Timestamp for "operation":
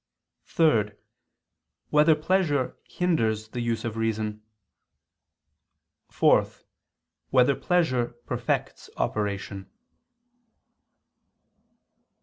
8.97-9.69